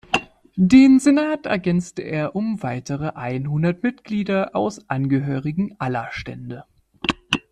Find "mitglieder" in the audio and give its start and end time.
3.83-4.55